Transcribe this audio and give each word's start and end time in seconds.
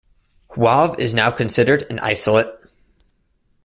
Huave 0.53 0.97
is 0.97 1.13
now 1.13 1.29
considered 1.29 1.85
an 1.91 1.99
isolate. 1.99 2.47